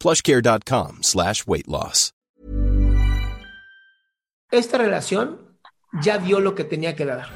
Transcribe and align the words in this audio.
plushcare.com 0.00 1.02
slash 1.02 1.46
weight 1.46 1.68
loss. 1.68 2.12
Esta 4.50 4.78
relación 4.78 5.58
ya 6.02 6.18
dio 6.18 6.40
lo 6.40 6.56
que 6.56 6.64
tenía 6.64 6.96
que 6.96 7.04
dar. 7.04 7.28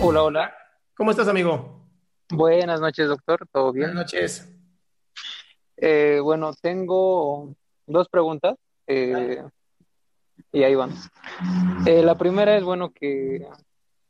Hola, 0.00 0.22
hola. 0.22 0.54
¿Cómo 0.94 1.10
estás, 1.10 1.26
amigo? 1.26 1.88
Buenas 2.30 2.80
noches, 2.80 3.08
doctor. 3.08 3.46
¿Todo 3.50 3.72
bien? 3.72 3.88
Buenas 3.88 4.04
noches. 4.04 4.48
Eh, 5.76 6.20
bueno, 6.22 6.52
tengo 6.60 7.56
dos 7.86 8.08
preguntas 8.08 8.56
eh, 8.86 9.42
y 10.52 10.62
ahí 10.64 10.74
van. 10.74 10.90
Eh, 11.86 12.02
la 12.02 12.16
primera 12.16 12.56
es, 12.56 12.64
bueno, 12.64 12.90
que, 12.92 13.46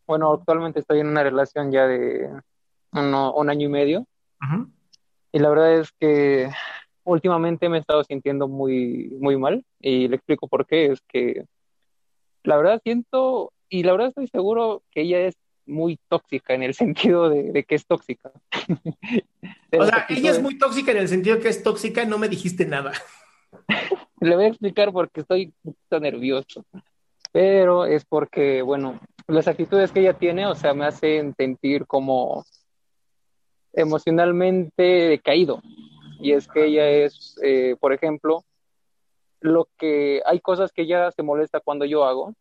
bueno, 0.07 0.33
actualmente 0.33 0.81
estoy 0.81 1.01
en 1.01 1.07
una 1.09 1.23
relación 1.23 1.71
ya 1.73 1.87
de 1.87 2.29
uno- 2.93 3.33
un 3.35 3.49
año 3.51 3.67
y 3.67 3.71
medio 3.71 4.07
y 5.33 5.39
la 5.39 5.49
verdad 5.49 5.75
es 5.79 5.91
que 5.99 6.51
últimamente 7.05 7.69
me 7.69 7.77
he 7.79 7.81
estado 7.81 8.05
sintiendo 8.05 8.49
muy, 8.49 9.17
muy 9.21 9.37
mal 9.37 9.65
y 9.81 10.09
le 10.09 10.17
explico 10.17 10.47
por 10.49 10.67
qué. 10.67 10.87
Es 10.93 11.01
que 11.09 11.47
la 12.45 12.57
verdad 12.57 12.81
siento 12.83 13.53
y 13.69 13.85
la 13.85 13.93
verdad 13.93 14.09
estoy 14.09 14.27
seguro 14.29 14.83
que 14.91 15.03
ella 15.03 15.21
es 15.21 15.35
muy 15.65 15.99
tóxica 16.09 16.55
en 16.55 16.63
el 16.65 16.75
sentido 16.75 17.29
de, 17.31 17.53
de 17.53 17.65
que 17.65 17.77
es 17.77 17.87
tóxica. 17.87 18.31
O 19.79 19.87
sea, 19.87 20.07
ella 20.11 20.31
es 20.33 20.43
muy 20.43 20.59
tóxica 20.59 20.91
en 20.93 20.99
el 20.99 21.09
sentido 21.09 21.39
que 21.41 21.49
es 21.49 21.63
tóxica, 21.63 22.05
no 22.05 22.19
me 22.19 22.29
dijiste 22.29 22.67
nada. 22.67 22.93
Le 24.23 24.37
voy 24.37 24.45
a 24.45 24.49
explicar 24.49 24.93
porque 24.93 25.21
estoy 25.21 25.53
un 25.65 25.73
poquito 25.75 26.01
nervioso, 26.01 26.65
pero 27.33 27.85
es 27.87 28.05
porque, 28.05 28.63
bueno, 28.63 29.01
las 29.27 29.49
actitudes 29.49 29.91
que 29.91 30.01
ella 30.01 30.15
tiene, 30.15 30.47
o 30.47 30.55
sea, 30.55 30.75
me 30.75 30.85
hacen 30.87 31.35
sentir 31.35 31.87
como 31.87 32.45
emocionalmente 33.73 34.83
decaído. 34.83 35.61
Y 36.21 36.33
es 36.33 36.47
que 36.47 36.67
ella 36.67 36.89
es, 36.89 37.37
eh, 37.43 37.77
por 37.81 37.93
ejemplo, 37.93 38.45
lo 39.41 39.67
que 39.77 40.23
hay 40.25 40.39
cosas 40.41 40.71
que 40.73 40.83
ella 40.83 41.11
se 41.11 41.23
molesta 41.23 41.59
cuando 41.61 41.85
yo 41.85 42.05
hago, 42.05 42.33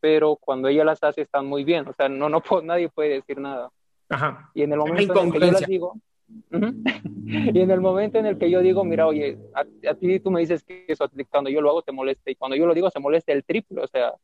pero 0.00 0.36
cuando 0.36 0.68
ella 0.68 0.84
las 0.84 1.02
hace 1.04 1.20
están 1.22 1.46
muy 1.46 1.62
bien. 1.62 1.86
O 1.88 1.92
sea, 1.92 2.08
no, 2.08 2.28
no 2.28 2.40
puedo- 2.40 2.62
nadie 2.62 2.88
puede 2.88 3.10
decir 3.10 3.38
nada. 3.38 3.70
Ajá. 4.08 4.50
Y 4.54 4.62
en 4.62 4.72
el 4.72 4.78
momento 4.78 5.20
en 5.20 5.26
el 5.28 5.32
que 5.32 5.38
yo 5.38 5.52
las 5.52 5.62
incongruencia. 5.62 6.02
y 6.50 7.60
en 7.60 7.70
el 7.70 7.80
momento 7.80 8.18
en 8.18 8.26
el 8.26 8.38
que 8.38 8.50
yo 8.50 8.60
digo, 8.60 8.84
mira, 8.84 9.06
oye, 9.06 9.38
a, 9.54 9.60
a 9.90 9.94
ti 9.94 10.20
tú 10.20 10.30
me 10.30 10.40
dices 10.40 10.62
que 10.62 10.84
eso 10.88 11.10
cuando 11.30 11.50
yo 11.50 11.60
lo 11.60 11.70
hago 11.70 11.82
te 11.82 11.92
molesta, 11.92 12.30
y 12.30 12.34
cuando 12.34 12.56
yo 12.56 12.66
lo 12.66 12.74
digo 12.74 12.90
se 12.90 13.00
molesta 13.00 13.32
el 13.32 13.44
triple, 13.44 13.82
o 13.82 13.86
sea, 13.86 14.14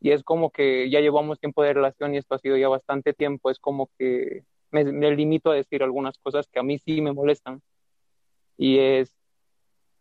y 0.00 0.10
es 0.12 0.22
como 0.22 0.50
que 0.50 0.88
ya 0.90 1.00
llevamos 1.00 1.38
tiempo 1.38 1.62
de 1.62 1.74
relación 1.74 2.14
y 2.14 2.18
esto 2.18 2.34
ha 2.34 2.38
sido 2.38 2.56
ya 2.56 2.68
bastante 2.68 3.12
tiempo, 3.12 3.50
es 3.50 3.58
como 3.58 3.90
que 3.98 4.44
me, 4.70 4.84
me 4.84 5.10
limito 5.14 5.50
a 5.50 5.54
decir 5.54 5.82
algunas 5.82 6.18
cosas 6.18 6.48
que 6.48 6.58
a 6.58 6.62
mí 6.62 6.78
sí 6.78 7.00
me 7.00 7.12
molestan. 7.12 7.60
Y 8.56 8.78
es, 8.78 9.14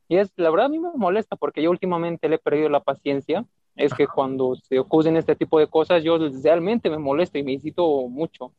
y 0.07 0.17
es, 0.17 0.31
la 0.37 0.49
verdad 0.49 0.67
a 0.67 0.69
mí 0.69 0.79
me 0.79 0.89
molesta 0.95 1.35
porque 1.35 1.61
yo 1.61 1.69
últimamente 1.69 2.29
le 2.29 2.35
he 2.35 2.39
perdido 2.39 2.69
la 2.69 2.83
paciencia. 2.83 3.45
Es 3.75 3.93
que 3.93 4.07
cuando 4.07 4.55
se 4.55 4.79
ocurren 4.79 5.15
este 5.15 5.35
tipo 5.35 5.59
de 5.59 5.67
cosas, 5.67 6.03
yo 6.03 6.17
realmente 6.43 6.89
me 6.89 6.97
molesto 6.97 7.37
y 7.37 7.43
me 7.43 7.53
incito 7.53 8.07
mucho. 8.09 8.53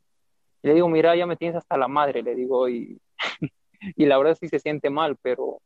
Y 0.63 0.67
le 0.67 0.73
digo, 0.75 0.87
mira, 0.89 1.15
ya 1.15 1.25
me 1.25 1.35
tienes 1.35 1.57
hasta 1.57 1.77
la 1.77 1.87
madre, 1.87 2.21
le 2.21 2.35
digo, 2.35 2.69
y, 2.69 2.99
y 3.95 4.05
la 4.05 4.17
verdad 4.17 4.37
sí 4.39 4.47
se 4.47 4.59
siente 4.59 4.89
mal, 4.89 5.17
pero 5.21 5.59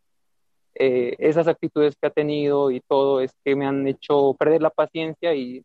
eh, 0.75 1.15
esas 1.19 1.47
actitudes 1.47 1.95
que 1.99 2.07
ha 2.07 2.11
tenido 2.11 2.71
y 2.71 2.81
todo 2.81 3.21
es 3.21 3.31
que 3.43 3.55
me 3.55 3.65
han 3.65 3.87
hecho 3.87 4.33
perder 4.37 4.61
la 4.61 4.69
paciencia 4.69 5.33
y 5.33 5.63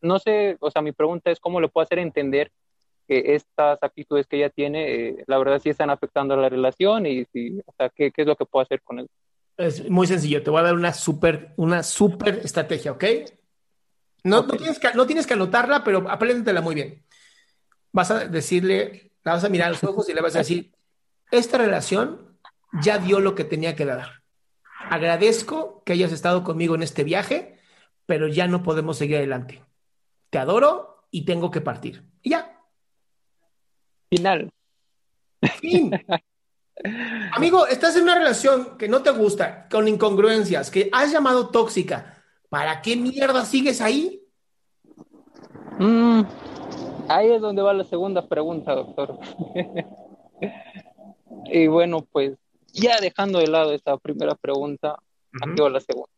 no 0.00 0.18
sé, 0.18 0.56
o 0.60 0.70
sea, 0.70 0.82
mi 0.82 0.92
pregunta 0.92 1.30
es 1.30 1.38
cómo 1.40 1.60
le 1.60 1.68
puedo 1.68 1.84
hacer 1.84 1.98
entender 2.00 2.50
que 3.06 3.34
estas 3.34 3.78
actitudes 3.82 4.26
que 4.26 4.36
ella 4.36 4.50
tiene, 4.50 5.08
eh, 5.08 5.24
la 5.26 5.38
verdad 5.38 5.60
sí 5.60 5.70
están 5.70 5.90
afectando 5.90 6.34
a 6.34 6.36
la 6.36 6.48
relación 6.48 7.06
y, 7.06 7.24
si, 7.26 7.58
o 7.66 7.72
sea, 7.76 7.88
¿qué, 7.88 8.10
¿qué 8.10 8.22
es 8.22 8.28
lo 8.28 8.36
que 8.36 8.46
puedo 8.46 8.62
hacer 8.62 8.80
con 8.82 9.00
él? 9.00 9.08
Es 9.56 9.88
muy 9.90 10.06
sencillo. 10.06 10.42
Te 10.42 10.50
voy 10.50 10.60
a 10.60 10.64
dar 10.64 10.74
una 10.74 10.92
súper, 10.92 11.52
una 11.56 11.82
súper 11.82 12.40
estrategia, 12.44 12.92
¿ok? 12.92 13.04
No, 14.24 14.40
Ok. 14.40 14.52
no 14.52 14.56
tienes 14.56 14.78
que, 14.78 14.88
no 14.94 15.06
tienes 15.06 15.26
que 15.26 15.34
anotarla, 15.34 15.82
pero 15.84 16.08
apréndetela 16.08 16.60
muy 16.60 16.74
bien. 16.74 17.02
Vas 17.92 18.10
a 18.10 18.26
decirle, 18.26 19.12
la 19.22 19.32
vas 19.34 19.44
a 19.44 19.48
mirar 19.48 19.68
a 19.68 19.72
los 19.72 19.84
ojos 19.84 20.08
y 20.08 20.14
le 20.14 20.20
vas 20.20 20.34
a 20.34 20.38
decir, 20.38 20.72
esta 21.30 21.58
relación 21.58 22.38
ya 22.82 22.98
dio 22.98 23.20
lo 23.20 23.34
que 23.34 23.44
tenía 23.44 23.76
que 23.76 23.84
dar. 23.84 24.22
Agradezco 24.90 25.82
que 25.84 25.92
hayas 25.92 26.12
estado 26.12 26.42
conmigo 26.42 26.74
en 26.74 26.82
este 26.82 27.04
viaje, 27.04 27.58
pero 28.06 28.28
ya 28.28 28.46
no 28.46 28.62
podemos 28.62 28.98
seguir 28.98 29.16
adelante. 29.16 29.62
Te 30.30 30.38
adoro 30.38 31.06
y 31.10 31.24
tengo 31.24 31.50
que 31.50 31.60
partir. 31.60 32.04
Y 32.22 32.30
ya, 32.30 32.52
Final. 34.12 34.52
fin. 35.58 35.90
Amigo, 37.32 37.66
estás 37.66 37.96
en 37.96 38.02
una 38.02 38.18
relación 38.18 38.76
que 38.76 38.86
no 38.86 39.02
te 39.02 39.10
gusta, 39.10 39.68
con 39.70 39.88
incongruencias, 39.88 40.70
que 40.70 40.90
has 40.92 41.10
llamado 41.10 41.48
tóxica. 41.48 42.22
¿Para 42.50 42.82
qué 42.82 42.94
mierda 42.94 43.46
sigues 43.46 43.80
ahí? 43.80 44.22
Mm, 45.78 46.22
ahí 47.08 47.30
es 47.32 47.40
donde 47.40 47.62
va 47.62 47.74
la 47.74 47.84
segunda 47.84 48.26
pregunta, 48.26 48.74
doctor. 48.74 49.18
y 51.46 51.66
bueno, 51.66 52.06
pues 52.10 52.36
ya 52.72 53.00
dejando 53.00 53.38
de 53.38 53.48
lado 53.48 53.72
esta 53.72 53.96
primera 53.96 54.34
pregunta, 54.34 54.98
aquí 55.40 55.60
va 55.60 55.70
la 55.70 55.80
segunda. 55.80 56.10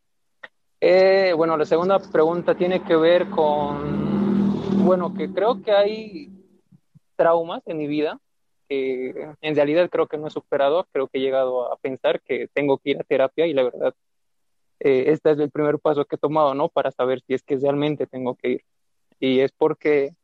Eh, 0.81 1.33
bueno, 1.37 1.57
la 1.57 1.65
segunda 1.65 1.99
pregunta 1.99 2.55
tiene 2.55 2.83
que 2.83 2.97
ver 2.97 3.31
con, 3.31 4.85
bueno, 4.85 5.15
que 5.15 5.33
creo 5.33 5.63
que 5.63 5.73
hay 5.73 6.31
traumas 7.17 7.63
en 7.67 7.79
mi 7.79 7.87
vida 7.87 8.21
que 8.69 9.35
en 9.41 9.55
realidad 9.55 9.91
creo 9.91 10.07
que 10.07 10.17
no 10.17 10.27
he 10.27 10.31
superado, 10.31 10.87
creo 10.93 11.09
que 11.09 11.19
he 11.19 11.21
llegado 11.21 11.73
a 11.73 11.77
pensar 11.77 12.21
que 12.23 12.49
tengo 12.53 12.79
que 12.79 12.91
ir 12.91 13.01
a 13.01 13.05
terapia 13.05 13.47
y 13.47 13.53
la 13.53 13.65
verdad, 13.65 13.95
eh, 14.81 15.05
este 15.09 15.33
es 15.33 15.39
el 15.39 15.51
primer 15.51 15.79
paso 15.79 16.05
que 16.05 16.17
he 16.17 16.19
tomado, 16.19 16.55
¿no? 16.55 16.69
Para 16.69 16.91
saber 16.91 17.21
si 17.27 17.35
es 17.35 17.43
que 17.43 17.57
realmente 17.57 18.07
tengo 18.07 18.35
que 18.35 18.49
ir. 18.49 18.65
Y 19.21 19.41
es 19.41 19.53
porque 19.53 20.15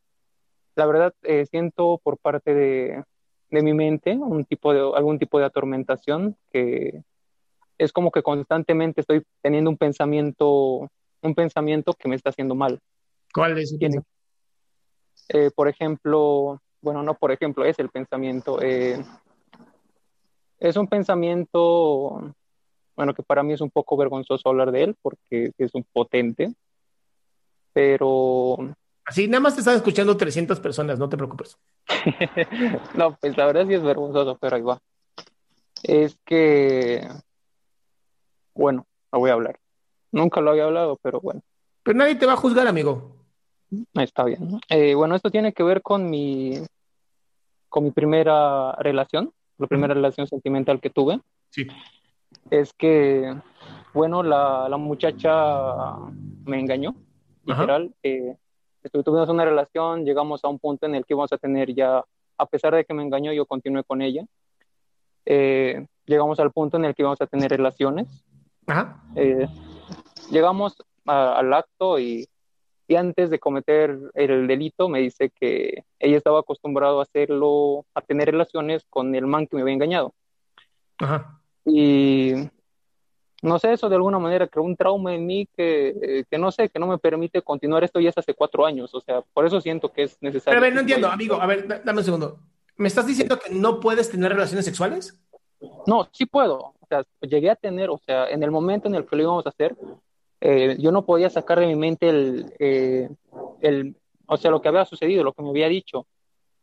la 0.80 0.86
verdad 0.86 1.14
eh, 1.24 1.44
siento 1.44 2.00
por 2.02 2.16
parte 2.16 2.54
de, 2.54 3.04
de 3.50 3.62
mi 3.62 3.74
mente 3.74 4.16
un 4.16 4.46
tipo 4.46 4.72
de, 4.72 4.80
algún 4.96 5.18
tipo 5.18 5.38
de 5.38 5.44
atormentación 5.44 6.38
que 6.50 7.02
es 7.76 7.92
como 7.92 8.10
que 8.10 8.22
constantemente 8.22 9.02
estoy 9.02 9.22
teniendo 9.42 9.68
un 9.68 9.76
pensamiento, 9.76 10.88
un 11.20 11.34
pensamiento 11.34 11.92
que 11.92 12.08
me 12.08 12.16
está 12.16 12.30
haciendo 12.30 12.54
mal. 12.54 12.80
¿Cuál 13.34 13.58
es? 13.58 13.76
Eh, 15.28 15.50
por 15.54 15.68
ejemplo, 15.68 16.62
bueno, 16.80 17.02
no 17.02 17.12
por 17.12 17.30
ejemplo, 17.30 17.66
es 17.66 17.78
el 17.78 17.90
pensamiento. 17.90 18.58
eh, 18.62 19.04
es 20.58 20.76
un 20.76 20.88
pensamiento, 20.88 22.34
bueno, 22.96 23.12
que 23.12 23.22
para 23.22 23.42
mí 23.42 23.52
es 23.52 23.60
un 23.60 23.70
poco 23.70 23.98
vergonzoso 23.98 24.48
hablar 24.48 24.72
de 24.72 24.84
él 24.84 24.96
porque 25.02 25.52
es 25.58 25.74
un 25.74 25.84
potente, 25.92 26.54
pero... 27.74 28.74
Así, 29.10 29.26
nada 29.26 29.40
más 29.40 29.54
te 29.54 29.60
están 29.60 29.74
escuchando 29.74 30.16
300 30.16 30.60
personas, 30.60 30.96
no 30.96 31.08
te 31.08 31.16
preocupes. 31.16 31.58
no, 32.94 33.16
pues 33.16 33.36
la 33.36 33.44
verdad 33.44 33.66
sí 33.66 33.74
es 33.74 33.82
vergonzoso, 33.82 34.38
pero 34.40 34.54
ahí 34.54 34.62
va. 34.62 34.80
Es 35.82 36.16
que, 36.24 37.08
bueno, 38.54 38.86
lo 39.10 39.18
voy 39.18 39.30
a 39.30 39.32
hablar. 39.32 39.58
Nunca 40.12 40.40
lo 40.40 40.52
había 40.52 40.66
hablado, 40.66 40.96
pero 41.02 41.20
bueno. 41.20 41.42
Pero 41.82 41.98
nadie 41.98 42.14
te 42.14 42.24
va 42.24 42.34
a 42.34 42.36
juzgar, 42.36 42.68
amigo. 42.68 43.16
Está 43.94 44.22
bien. 44.22 44.60
Eh, 44.68 44.94
bueno, 44.94 45.16
esto 45.16 45.28
tiene 45.28 45.52
que 45.52 45.64
ver 45.64 45.82
con 45.82 46.08
mi, 46.08 46.60
con 47.68 47.82
mi 47.82 47.90
primera 47.90 48.76
relación, 48.76 49.32
la 49.58 49.66
primera 49.66 49.92
relación 49.92 50.28
sentimental 50.28 50.80
que 50.80 50.90
tuve. 50.90 51.18
Sí. 51.50 51.66
Es 52.48 52.72
que, 52.74 53.34
bueno, 53.92 54.22
la, 54.22 54.68
la 54.68 54.76
muchacha 54.76 55.96
me 56.44 56.60
engañó, 56.60 56.94
literal. 57.44 57.92
Eh, 58.04 58.36
tuvimos 58.88 59.28
una 59.28 59.44
relación, 59.44 60.04
llegamos 60.04 60.44
a 60.44 60.48
un 60.48 60.58
punto 60.58 60.86
en 60.86 60.94
el 60.94 61.04
que 61.04 61.14
íbamos 61.14 61.32
a 61.32 61.38
tener 61.38 61.74
ya, 61.74 62.04
a 62.38 62.46
pesar 62.46 62.74
de 62.74 62.84
que 62.84 62.94
me 62.94 63.02
engañó, 63.02 63.32
yo 63.32 63.46
continué 63.46 63.84
con 63.84 64.02
ella. 64.02 64.24
Eh, 65.26 65.86
llegamos 66.06 66.40
al 66.40 66.50
punto 66.50 66.76
en 66.76 66.86
el 66.86 66.94
que 66.94 67.02
íbamos 67.02 67.20
a 67.20 67.26
tener 67.26 67.50
relaciones. 67.50 68.08
Ajá. 68.66 69.02
Eh, 69.16 69.46
llegamos 70.30 70.76
al 71.06 71.52
acto 71.52 71.98
y, 71.98 72.28
y, 72.86 72.94
antes 72.94 73.30
de 73.30 73.38
cometer 73.38 73.98
el 74.14 74.46
delito 74.46 74.88
me 74.88 75.00
dice 75.00 75.30
que 75.30 75.84
ella 75.98 76.16
estaba 76.16 76.40
acostumbrado 76.40 77.00
a 77.00 77.02
hacerlo, 77.02 77.84
a 77.94 78.00
tener 78.00 78.30
relaciones 78.30 78.84
con 78.88 79.14
el 79.14 79.26
man 79.26 79.46
que 79.46 79.56
me 79.56 79.62
había 79.62 79.74
engañado. 79.74 80.14
Ajá. 80.98 81.40
Y 81.64 82.49
no 83.42 83.58
sé, 83.58 83.72
eso 83.72 83.88
de 83.88 83.96
alguna 83.96 84.18
manera 84.18 84.46
creó 84.46 84.64
un 84.64 84.76
trauma 84.76 85.14
en 85.14 85.26
mí 85.26 85.48
que, 85.56 86.24
que, 86.30 86.38
no 86.38 86.50
sé, 86.50 86.68
que 86.68 86.78
no 86.78 86.86
me 86.86 86.98
permite 86.98 87.42
continuar 87.42 87.84
esto 87.84 88.00
ya 88.00 88.12
hace 88.14 88.34
cuatro 88.34 88.66
años, 88.66 88.94
o 88.94 89.00
sea, 89.00 89.22
por 89.32 89.46
eso 89.46 89.60
siento 89.60 89.92
que 89.92 90.04
es 90.04 90.18
necesario. 90.20 90.58
Pero 90.58 90.60
a 90.60 90.68
ver, 90.68 90.74
no 90.74 90.80
entiendo, 90.80 91.08
amigo, 91.08 91.40
a 91.40 91.46
ver, 91.46 91.82
dame 91.84 91.98
un 91.98 92.04
segundo. 92.04 92.38
¿Me 92.76 92.88
estás 92.88 93.06
diciendo 93.06 93.38
que 93.38 93.52
no 93.52 93.80
puedes 93.80 94.10
tener 94.10 94.32
relaciones 94.32 94.64
sexuales? 94.64 95.20
No, 95.86 96.08
sí 96.12 96.26
puedo, 96.26 96.74
o 96.80 96.86
sea, 96.88 97.04
llegué 97.20 97.50
a 97.50 97.56
tener, 97.56 97.90
o 97.90 97.98
sea, 97.98 98.28
en 98.28 98.42
el 98.42 98.50
momento 98.50 98.88
en 98.88 98.94
el 98.94 99.06
que 99.06 99.16
lo 99.16 99.22
íbamos 99.22 99.46
a 99.46 99.50
hacer, 99.50 99.76
eh, 100.40 100.76
yo 100.78 100.90
no 100.90 101.04
podía 101.04 101.28
sacar 101.28 101.60
de 101.60 101.66
mi 101.66 101.76
mente 101.76 102.08
el, 102.08 102.54
eh, 102.58 103.10
el, 103.60 103.96
o 104.26 104.36
sea, 104.36 104.50
lo 104.50 104.62
que 104.62 104.68
había 104.68 104.84
sucedido, 104.84 105.22
lo 105.22 105.32
que 105.32 105.42
me 105.42 105.50
había 105.50 105.68
dicho. 105.68 106.06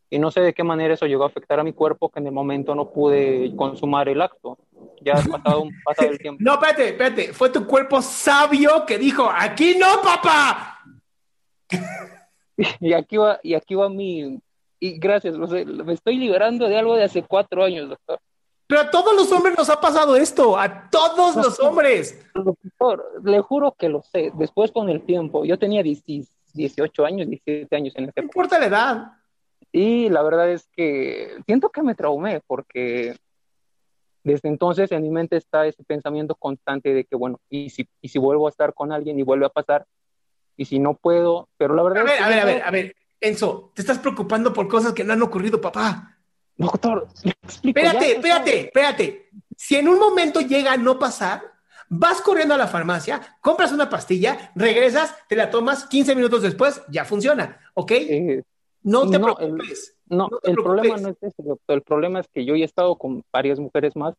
Y 0.09 0.19
no 0.19 0.31
sé 0.31 0.41
de 0.41 0.53
qué 0.53 0.63
manera 0.63 0.93
eso 0.93 1.05
llegó 1.05 1.23
a 1.23 1.27
afectar 1.27 1.59
a 1.59 1.63
mi 1.63 1.73
cuerpo, 1.73 2.09
que 2.09 2.19
en 2.19 2.27
el 2.27 2.31
momento 2.31 2.73
no 2.75 2.91
pude 2.91 3.53
consumar 3.55 4.07
el 4.07 4.21
acto. 4.21 4.57
Ya 5.01 5.13
ha 5.13 5.23
pasado, 5.23 5.63
un, 5.63 5.71
pasado 5.83 6.09
el 6.09 6.19
tiempo. 6.19 6.41
No, 6.43 6.53
espérate, 6.53 6.89
espérate. 6.89 7.33
Fue 7.33 7.49
tu 7.49 7.67
cuerpo 7.67 8.01
sabio 8.01 8.85
que 8.85 8.97
dijo, 8.97 9.29
aquí 9.29 9.75
no, 9.77 10.01
papá. 10.01 10.79
y 12.79 12.93
aquí 12.93 13.17
va, 13.17 13.39
y 13.43 13.53
aquí 13.53 13.75
va 13.75 13.89
mi... 13.89 14.39
Y 14.79 14.99
gracias, 14.99 15.35
me 15.35 15.93
estoy 15.93 16.17
liberando 16.17 16.69
de 16.69 16.77
algo 16.77 16.95
de 16.95 17.03
hace 17.03 17.23
cuatro 17.23 17.63
años, 17.63 17.89
doctor. 17.89 18.19
Pero 18.67 18.81
a 18.81 18.91
todos 18.91 19.15
los 19.15 19.31
hombres 19.31 19.57
nos 19.57 19.69
ha 19.69 19.79
pasado 19.79 20.15
esto, 20.15 20.57
a 20.57 20.89
todos 20.89 21.35
los 21.37 21.59
hombres. 21.61 22.23
Doctor, 22.35 23.21
le 23.23 23.39
juro 23.41 23.73
que 23.77 23.87
lo 23.87 24.03
sé. 24.03 24.31
Después 24.35 24.71
con 24.71 24.89
el 24.89 25.01
tiempo, 25.03 25.45
yo 25.45 25.57
tenía 25.57 25.81
18 25.81 27.05
años, 27.05 27.27
17 27.27 27.75
años 27.75 27.93
en 27.95 28.03
ese 28.03 28.13
No 28.17 28.23
importa 28.23 28.59
la 28.59 28.65
edad. 28.65 29.16
Y 29.71 30.09
la 30.09 30.23
verdad 30.23 30.49
es 30.49 30.67
que 30.75 31.37
siento 31.45 31.69
que 31.69 31.83
me 31.83 31.95
traumé 31.95 32.41
porque 32.47 33.15
desde 34.23 34.49
entonces 34.49 34.91
en 34.91 35.03
mi 35.03 35.09
mente 35.09 35.37
está 35.37 35.65
ese 35.67 35.83
pensamiento 35.83 36.35
constante 36.35 36.93
de 36.93 37.05
que, 37.05 37.15
bueno, 37.15 37.39
y 37.49 37.69
si, 37.69 37.87
y 38.01 38.09
si 38.09 38.19
vuelvo 38.19 38.47
a 38.47 38.49
estar 38.49 38.73
con 38.73 38.91
alguien 38.91 39.19
y 39.19 39.23
vuelve 39.23 39.45
a 39.45 39.49
pasar, 39.49 39.85
y 40.57 40.65
si 40.65 40.79
no 40.79 40.95
puedo, 40.95 41.49
pero 41.57 41.75
la 41.75 41.83
verdad 41.83 42.01
a 42.01 42.03
ver, 42.03 42.13
es 42.13 42.17
que 42.17 42.23
a 42.23 42.27
ver, 42.27 42.39
a 42.39 42.45
ver, 42.45 42.63
a 42.63 42.71
ver, 42.71 42.95
Enzo, 43.21 43.71
te 43.73 43.81
estás 43.81 43.99
preocupando 43.99 44.53
por 44.53 44.67
cosas 44.67 44.93
que 44.93 45.03
no 45.03 45.13
han 45.13 45.21
ocurrido, 45.21 45.61
papá. 45.61 46.17
Doctor, 46.55 47.07
explico. 47.43 47.79
Espérate, 47.79 48.11
espérate, 48.13 48.59
espérate. 48.61 49.29
Si 49.55 49.75
en 49.75 49.87
un 49.87 49.99
momento 49.99 50.41
llega 50.41 50.73
a 50.73 50.77
no 50.77 50.99
pasar, 50.99 51.41
vas 51.89 52.21
corriendo 52.21 52.53
a 52.53 52.57
la 52.57 52.67
farmacia, 52.67 53.37
compras 53.41 53.71
una 53.71 53.89
pastilla, 53.89 54.51
regresas, 54.55 55.15
te 55.27 55.35
la 55.35 55.49
tomas 55.49 55.85
15 55.85 56.15
minutos 56.15 56.41
después, 56.41 56.81
ya 56.89 57.05
funciona, 57.05 57.59
¿ok? 57.73 57.91
eh, 57.91 58.43
no 58.91 59.09
te 59.09 59.19
no, 59.19 59.35
preocupes. 59.35 59.97
no, 60.07 60.27
no 60.31 60.39
te 60.39 60.51
el 60.51 60.55
problema 60.57 60.97
no 60.97 61.09
es 61.09 61.17
ese, 61.21 61.43
doctor. 61.43 61.75
El 61.75 61.81
problema 61.83 62.19
es 62.19 62.27
que 62.27 62.45
yo 62.45 62.55
ya 62.55 62.61
he 62.63 62.65
estado 62.65 62.95
con 62.97 63.23
varias 63.31 63.59
mujeres 63.59 63.95
más 63.95 64.15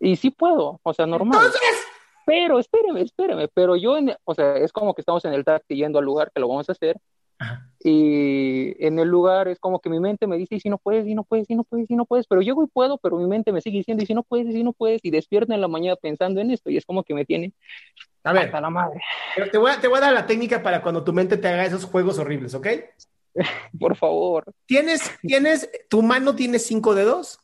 y 0.00 0.16
sí 0.16 0.30
puedo, 0.30 0.80
o 0.82 0.94
sea, 0.94 1.06
normal. 1.06 1.38
Entonces, 1.44 1.86
Pero 2.24 2.58
espéreme, 2.58 3.02
espéreme, 3.02 3.48
pero 3.52 3.74
yo, 3.76 3.96
en- 3.98 4.14
o 4.24 4.34
sea, 4.34 4.56
es 4.56 4.72
como 4.72 4.94
que 4.94 5.02
estamos 5.02 5.24
en 5.24 5.32
el 5.32 5.44
taxi 5.44 5.74
yendo 5.74 5.98
al 5.98 6.04
lugar 6.04 6.30
que 6.32 6.40
lo 6.40 6.48
vamos 6.48 6.68
a 6.68 6.72
hacer 6.72 6.96
Ajá. 7.38 7.68
y 7.82 8.74
en 8.84 8.98
el 9.00 9.08
lugar 9.08 9.48
es 9.48 9.58
como 9.58 9.80
que 9.80 9.90
mi 9.90 9.98
mente 9.98 10.28
me 10.28 10.36
dice, 10.36 10.54
y 10.54 10.60
si 10.60 10.70
no 10.70 10.78
puedes, 10.78 11.06
y 11.08 11.14
no 11.16 11.24
puedes, 11.24 11.50
y 11.50 11.56
no 11.56 11.64
puedes, 11.64 11.90
y 11.90 11.96
no 11.96 12.04
puedes, 12.04 12.28
pero 12.28 12.40
llego 12.40 12.62
y 12.62 12.68
puedo, 12.68 12.98
pero 12.98 13.16
mi 13.16 13.26
mente 13.26 13.50
me 13.50 13.60
sigue 13.60 13.78
diciendo, 13.78 14.04
y 14.04 14.06
si 14.06 14.14
no 14.14 14.22
puedes, 14.22 14.46
y 14.46 14.52
si 14.52 14.62
no 14.62 14.72
puedes, 14.72 15.00
y 15.04 15.10
despierto 15.10 15.52
en 15.52 15.60
la 15.60 15.66
mañana 15.68 15.96
pensando 15.96 16.40
en 16.40 16.52
esto 16.52 16.70
y 16.70 16.76
es 16.76 16.86
como 16.86 17.02
que 17.02 17.12
me 17.14 17.24
tiene 17.24 17.52
a 18.24 18.32
ver, 18.32 18.44
hasta 18.46 18.60
la 18.60 18.70
madre. 18.70 19.00
pero 19.34 19.50
te 19.50 19.58
voy, 19.58 19.72
a, 19.72 19.80
te 19.80 19.88
voy 19.88 19.98
a 19.98 20.02
dar 20.02 20.12
la 20.12 20.26
técnica 20.26 20.62
para 20.62 20.80
cuando 20.80 21.02
tu 21.02 21.12
mente 21.12 21.36
te 21.36 21.48
haga 21.48 21.66
esos 21.66 21.84
juegos 21.84 22.18
horribles, 22.20 22.54
¿ok? 22.54 22.68
Por 23.78 23.96
favor. 23.96 24.44
¿Tienes, 24.66 25.02
tienes, 25.22 25.70
tu 25.88 26.02
mano 26.02 26.34
tiene 26.34 26.58
cinco 26.58 26.94
dedos? 26.94 27.38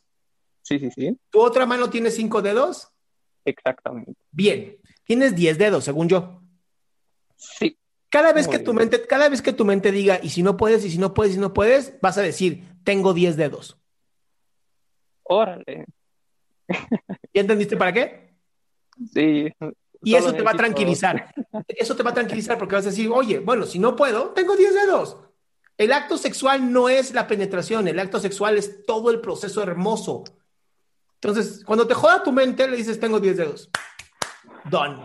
Sí, 0.61 0.77
sí, 0.79 0.91
sí, 0.91 1.17
¿Tu 1.31 1.39
otra 1.41 1.65
mano 1.65 1.89
tiene 1.89 2.11
cinco 2.11 2.41
dedos? 2.41 2.89
exactamente. 3.45 4.13
Bien, 4.31 4.77
tienes 5.03 5.35
diez 5.35 5.57
dedos, 5.57 5.83
según 5.83 6.07
yo. 6.07 6.41
Sí, 7.35 7.77
Cada 8.09 8.33
vez 8.33 8.47
Muy 8.47 8.57
que 8.57 8.63
tu 8.63 8.71
bien. 8.71 8.89
mente, 8.89 9.07
cada 9.07 9.29
vez 9.29 9.41
que 9.41 9.53
tu 9.53 9.65
mente 9.65 9.91
diga, 9.91 10.19
y 10.21 10.29
si 10.29 10.43
no 10.43 10.57
puedes, 10.57 10.83
y 10.85 10.91
si 10.91 10.97
no 10.99 11.13
puedes, 11.13 11.31
y 11.31 11.35
si 11.35 11.39
no 11.39 11.53
puedes, 11.53 11.99
vas 12.01 12.17
a 12.17 12.21
decir, 12.21 12.63
tengo 12.83 13.13
10 13.13 13.37
dedos. 13.37 13.77
órale. 15.23 15.85
¿Ya 17.33 17.41
entendiste 17.41 17.77
para 17.77 17.93
qué? 17.93 18.35
Sí. 19.13 19.51
Y 20.03 20.15
eso 20.15 20.33
te 20.33 20.43
va 20.43 20.51
a 20.51 20.55
tranquilizar. 20.55 21.33
Eso 21.67 21.95
te 21.95 22.03
va 22.03 22.11
a 22.11 22.13
tranquilizar 22.13 22.57
porque 22.57 22.75
vas 22.75 22.85
a 22.85 22.89
decir, 22.89 23.09
oye, 23.11 23.39
bueno, 23.39 23.65
si 23.65 23.79
no 23.79 23.95
puedo, 23.95 24.29
tengo 24.31 24.55
10 24.55 24.73
dedos. 24.73 25.17
El 25.79 25.93
acto 25.93 26.17
sexual 26.17 26.73
no 26.73 26.89
es 26.89 27.13
la 27.13 27.25
penetración, 27.25 27.87
el 27.87 27.97
acto 27.99 28.19
sexual 28.19 28.57
es 28.57 28.85
todo 28.85 29.11
el 29.11 29.21
proceso 29.21 29.63
hermoso. 29.63 30.25
Entonces, 31.21 31.63
cuando 31.65 31.87
te 31.87 31.93
joda 31.93 32.21
tu 32.21 32.33
mente, 32.33 32.67
le 32.67 32.75
dices, 32.75 32.99
tengo 32.99 33.17
10 33.17 33.37
dedos. 33.37 33.69
Done. 34.69 34.97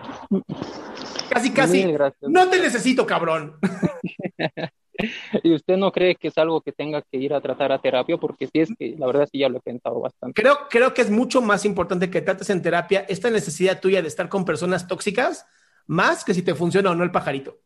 Casi, 1.30 1.52
casi. 1.52 1.86
No 2.22 2.50
te 2.50 2.60
necesito, 2.60 3.06
cabrón. 3.06 3.56
¿Y 5.44 5.54
usted 5.54 5.76
no 5.76 5.92
cree 5.92 6.16
que 6.16 6.28
es 6.28 6.38
algo 6.38 6.60
que 6.60 6.72
tenga 6.72 7.02
que 7.02 7.18
ir 7.18 7.34
a 7.34 7.40
tratar 7.40 7.70
a 7.70 7.80
terapia? 7.80 8.16
Porque 8.16 8.48
sí 8.48 8.58
es 8.58 8.70
que 8.76 8.96
la 8.98 9.06
verdad 9.06 9.28
sí 9.30 9.38
ya 9.38 9.48
lo 9.48 9.58
he 9.58 9.62
pensado 9.62 10.00
bastante. 10.00 10.42
Creo, 10.42 10.58
creo 10.68 10.92
que 10.92 11.02
es 11.02 11.10
mucho 11.10 11.40
más 11.40 11.64
importante 11.64 12.10
que 12.10 12.20
trates 12.20 12.50
en 12.50 12.62
terapia 12.62 13.06
esta 13.08 13.30
necesidad 13.30 13.80
tuya 13.80 14.02
de 14.02 14.08
estar 14.08 14.28
con 14.28 14.44
personas 14.44 14.88
tóxicas, 14.88 15.46
más 15.86 16.24
que 16.24 16.34
si 16.34 16.42
te 16.42 16.56
funciona 16.56 16.90
o 16.90 16.96
no 16.96 17.04
el 17.04 17.12
pajarito. 17.12 17.60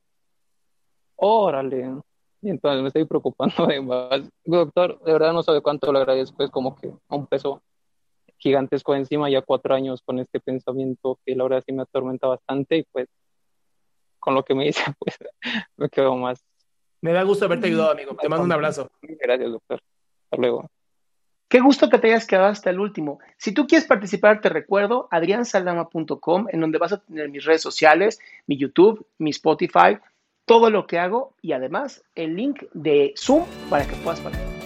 Órale. 1.17 2.03
Y 2.41 2.51
entonces 2.51 2.83
me 2.83 2.89
estoy 2.89 3.05
preocupando 3.05 3.55
de 3.67 3.81
más. 3.81 4.23
Doctor, 4.45 5.01
de 5.05 5.13
verdad 5.13 5.33
no 5.33 5.43
sabe 5.43 5.61
cuánto 5.61 5.93
le 5.93 5.99
agradezco. 5.99 6.43
Es 6.43 6.51
como 6.51 6.77
que 6.77 6.93
un 7.09 7.27
peso 7.27 7.63
gigantesco 8.39 8.95
encima, 8.95 9.29
ya 9.29 9.43
cuatro 9.43 9.75
años 9.75 10.03
con 10.03 10.19
este 10.21 10.41
pensamiento 10.41 11.19
que 11.25 11.35
la 11.35 11.45
verdad 11.45 11.65
sí 11.67 11.73
me 11.73 11.83
atormenta 11.83 12.29
bastante 12.29 12.79
y 12.79 12.83
pues 12.85 13.09
con 14.21 14.35
lo 14.35 14.45
que 14.45 14.55
me 14.55 14.65
dice, 14.67 14.83
pues 14.99 15.19
me 15.77 15.89
quedo 15.89 16.17
más. 16.17 16.45
Me 17.01 17.13
da 17.13 17.23
gusto 17.23 17.45
haberte 17.45 17.69
ayudado, 17.69 17.93
amigo. 17.93 18.17
Te 18.17 18.29
mando 18.29 18.45
un 18.45 18.53
abrazo. 18.53 18.91
Gracias, 19.03 19.53
doctor. 19.53 19.81
Hasta 20.25 20.37
luego. 20.37 20.69
Qué 21.49 21.61
gusto 21.61 21.89
que 21.89 21.99
te 21.99 22.09
hayas 22.09 22.27
quedado 22.27 22.49
hasta 22.49 22.71
el 22.71 22.79
último. 22.79 23.21
Si 23.39 23.53
tú 23.53 23.67
quieres 23.67 23.87
participar, 23.87 24.41
te 24.43 24.51
recuerdo 24.51 25.09
adriansaldama.com, 25.11 26.47
en 26.51 26.61
donde 26.61 26.77
vas 26.77 26.93
a 26.93 27.01
tener 27.01 27.31
mis 27.31 27.45
redes 27.45 27.63
sociales, 27.63 28.21
mi 28.47 28.59
YouTube, 28.59 29.07
mi 29.17 29.31
Spotify, 29.31 29.99
todo 30.49 30.71
lo 30.71 30.89
que 30.89 30.99
hago 30.99 31.37
y 31.41 31.53
además 31.53 32.03
el 32.17 32.35
link 32.35 32.65
de 32.73 33.15
Zoom 33.17 33.45
para 33.71 33.87
que 33.87 33.95
puedas 33.97 34.19
participar. 34.19 34.59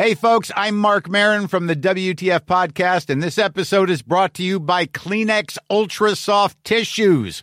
Hey, 0.00 0.14
folks, 0.14 0.52
I'm 0.54 0.76
Mark 0.76 1.10
Marin 1.10 1.48
from 1.48 1.66
the 1.66 1.74
WTF 1.74 2.42
Podcast, 2.42 3.10
and 3.10 3.20
this 3.20 3.36
episode 3.36 3.90
is 3.90 4.00
brought 4.00 4.32
to 4.34 4.44
you 4.44 4.60
by 4.60 4.86
Kleenex 4.86 5.58
Ultra 5.68 6.14
Soft 6.14 6.62
Tissues, 6.62 7.42